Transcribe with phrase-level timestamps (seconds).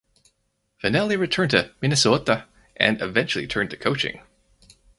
[0.83, 4.23] Vannelli returned to Minnesota and eventually turned to coaching.